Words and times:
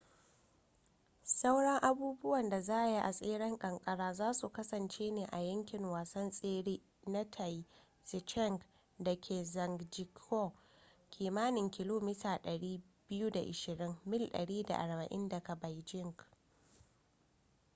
sauran 1.23 1.79
abubuwan 1.81 2.49
da 2.49 2.61
za 2.61 2.75
a 2.81 2.87
yi 2.89 2.97
a 2.99 3.11
tseren 3.11 3.57
kankara 3.57 4.13
za 4.13 4.33
su 4.33 4.49
kasance 4.49 5.11
ne 5.11 5.25
a 5.31 5.37
yankin 5.39 5.85
wasan 5.85 6.31
tsere 6.31 6.81
na 7.07 7.25
taizicheng 7.29 8.61
da 8.99 9.15
ke 9.15 9.43
zhangjiakou 9.43 10.51
kimanin 11.09 11.69
kilomita 11.71 12.35
220 12.37 12.81
mil 13.09 13.29
mil 14.05 14.29
140 14.29 15.27
daga 15.27 15.55
beijing 15.55 16.15